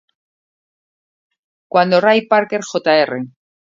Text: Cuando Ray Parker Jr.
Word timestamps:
Cuando 1.67 2.01
Ray 2.01 2.25
Parker 2.25 2.61
Jr. 2.67 3.27